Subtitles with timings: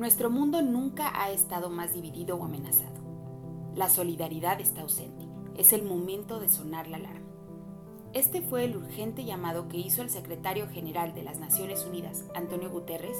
[0.00, 3.02] Nuestro mundo nunca ha estado más dividido o amenazado.
[3.74, 5.28] La solidaridad está ausente.
[5.58, 7.28] Es el momento de sonar la alarma.
[8.14, 12.70] Este fue el urgente llamado que hizo el secretario general de las Naciones Unidas, Antonio
[12.70, 13.18] Guterres,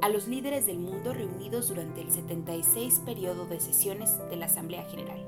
[0.00, 4.84] a los líderes del mundo reunidos durante el 76 periodo de sesiones de la Asamblea
[4.84, 5.22] General.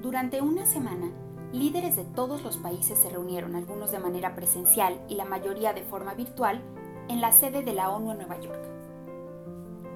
[0.00, 1.12] Durante una semana,
[1.52, 5.82] líderes de todos los países se reunieron, algunos de manera presencial y la mayoría de
[5.82, 6.62] forma virtual,
[7.10, 8.83] en la sede de la ONU en Nueva York.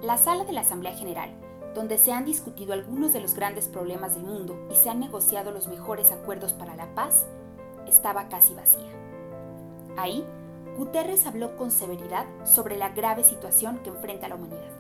[0.03, 1.29] La sala de la Asamblea General,
[1.75, 5.51] donde se han discutido algunos de los grandes problemas del mundo y se han negociado
[5.51, 7.27] los mejores acuerdos para la paz,
[7.85, 8.93] estaba casi vacía.
[9.97, 10.25] Ahí,
[10.77, 14.71] Guterres habló con severidad sobre la grave situación que enfrenta la humanidad.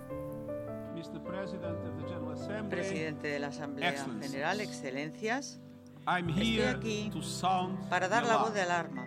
[2.70, 5.60] Presidente de la Asamblea General, Excelencias,
[6.06, 7.10] estoy aquí
[7.90, 9.04] para dar la voz de alarma.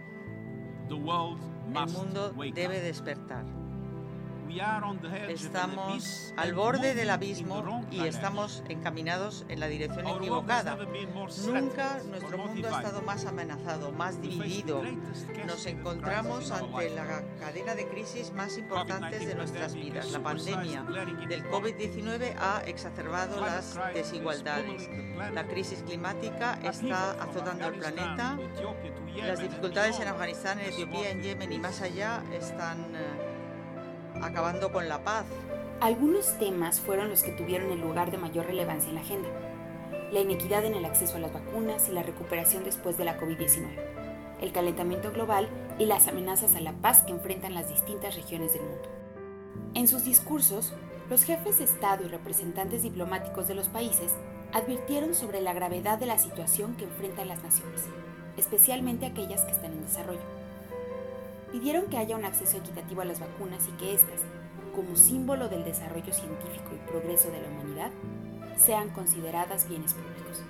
[0.90, 3.46] El mundo debe despertar.
[5.30, 10.78] Estamos al borde del abismo y estamos encaminados en la dirección equivocada.
[11.46, 14.84] Nunca nuestro mundo ha estado más amenazado, más dividido.
[15.48, 20.12] Nos encontramos ante la cadena de crisis más importantes de nuestras vidas.
[20.12, 24.90] La pandemia del COVID-19 ha exacerbado las desigualdades.
[25.34, 28.38] La crisis climática está azotando al planeta.
[29.16, 33.31] Las dificultades en Afganistán, en Etiopía, en Yemen y más allá están eh,
[34.22, 35.26] acabando con la paz.
[35.80, 39.30] Algunos temas fueron los que tuvieron el lugar de mayor relevancia en la agenda.
[40.12, 43.68] La inequidad en el acceso a las vacunas y la recuperación después de la COVID-19,
[44.42, 45.48] el calentamiento global
[45.80, 48.90] y las amenazas a la paz que enfrentan las distintas regiones del mundo.
[49.74, 50.74] En sus discursos,
[51.10, 54.12] los jefes de Estado y representantes diplomáticos de los países
[54.54, 57.86] advirtieron sobre la gravedad de la situación que enfrentan las naciones,
[58.38, 60.41] especialmente aquellas que están en desarrollo
[61.52, 64.22] pidieron que haya un acceso equitativo a las vacunas y que éstas,
[64.76, 67.92] como símbolo del desarrollo científico y progreso de la humanidad,
[68.56, 70.44] sean consideradas bienes públicos.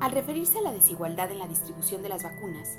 [0.00, 2.78] Al referirse a la desigualdad en la distribución de las vacunas,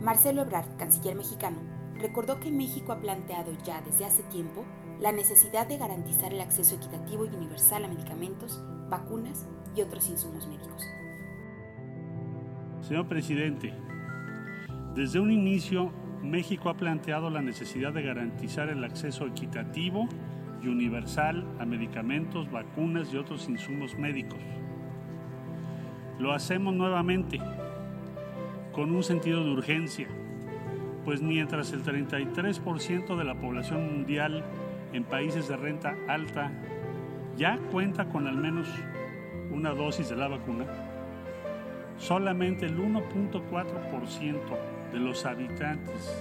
[0.00, 1.58] Marcelo Ebrard, canciller mexicano,
[1.94, 4.64] recordó que México ha planteado ya desde hace tiempo
[5.00, 10.46] la necesidad de garantizar el acceso equitativo y universal a medicamentos, vacunas y otros insumos
[10.46, 10.82] médicos.
[12.80, 13.74] Señor presidente,
[14.94, 15.92] desde un inicio
[16.22, 20.08] México ha planteado la necesidad de garantizar el acceso equitativo
[20.62, 24.38] y universal a medicamentos, vacunas y otros insumos médicos.
[26.18, 27.38] Lo hacemos nuevamente
[28.72, 30.08] con un sentido de urgencia,
[31.04, 34.44] pues mientras el 33% de la población mundial
[34.92, 36.50] en países de renta alta
[37.36, 38.68] ya cuenta con al menos
[39.52, 40.66] una dosis de la vacuna,
[41.96, 46.14] solamente el 1.4% de los habitantes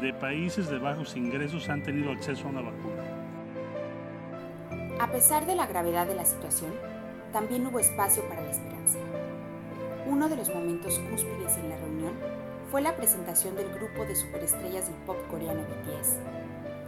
[0.00, 3.02] de países de bajos ingresos han tenido acceso a una vacuna.
[5.00, 6.72] A pesar de la gravedad de la situación,
[7.32, 8.98] también hubo espacio para la esperanza.
[10.06, 12.12] Uno de los momentos cúspides en la reunión
[12.70, 16.18] fue la presentación del grupo de superestrellas del pop coreano BTS,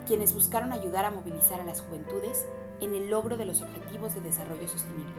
[0.07, 2.47] quienes buscaron ayudar a movilizar a las juventudes
[2.81, 5.13] en el logro de los objetivos de desarrollo sostenible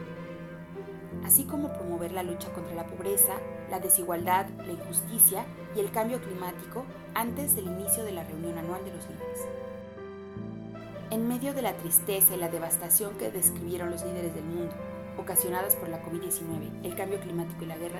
[1.27, 3.33] así como promover la lucha contra la pobreza,
[3.69, 5.45] la desigualdad, la injusticia
[5.75, 9.45] y el cambio climático antes del inicio de la reunión anual de los líderes.
[11.11, 14.73] En medio de la tristeza y la devastación que describieron los líderes del mundo,
[15.17, 17.99] ocasionadas por la COVID-19, el cambio climático y la guerra,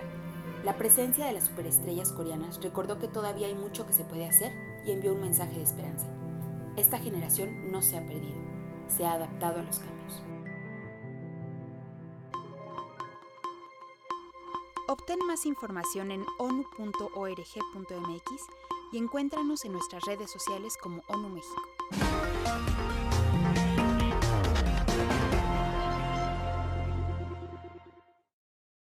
[0.63, 4.53] la presencia de las superestrellas coreanas recordó que todavía hay mucho que se puede hacer
[4.85, 6.07] y envió un mensaje de esperanza.
[6.77, 8.39] Esta generación no se ha perdido,
[8.87, 10.23] se ha adaptado a los cambios.
[14.89, 17.01] Obtén más información en onu.org.mx
[18.93, 21.61] y encuéntranos en nuestras redes sociales como ONU México.